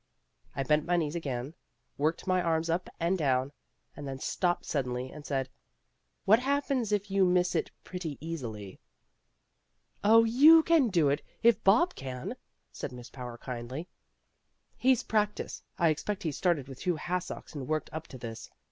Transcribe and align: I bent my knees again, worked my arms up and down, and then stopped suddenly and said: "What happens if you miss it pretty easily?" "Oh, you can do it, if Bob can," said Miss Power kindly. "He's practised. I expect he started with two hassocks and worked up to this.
I 0.55 0.63
bent 0.63 0.87
my 0.87 0.97
knees 0.97 1.13
again, 1.13 1.53
worked 1.95 2.25
my 2.25 2.41
arms 2.41 2.71
up 2.71 2.89
and 2.99 3.15
down, 3.19 3.51
and 3.95 4.07
then 4.07 4.17
stopped 4.17 4.65
suddenly 4.65 5.11
and 5.11 5.23
said: 5.27 5.47
"What 6.25 6.39
happens 6.39 6.91
if 6.91 7.11
you 7.11 7.23
miss 7.23 7.53
it 7.53 7.69
pretty 7.83 8.17
easily?" 8.19 8.79
"Oh, 10.03 10.23
you 10.23 10.63
can 10.63 10.87
do 10.89 11.09
it, 11.09 11.21
if 11.43 11.63
Bob 11.63 11.93
can," 11.93 12.35
said 12.71 12.91
Miss 12.91 13.11
Power 13.11 13.37
kindly. 13.37 13.87
"He's 14.75 15.03
practised. 15.03 15.61
I 15.77 15.89
expect 15.89 16.23
he 16.23 16.31
started 16.31 16.67
with 16.67 16.79
two 16.79 16.95
hassocks 16.95 17.53
and 17.53 17.67
worked 17.67 17.91
up 17.93 18.07
to 18.07 18.17
this. 18.17 18.49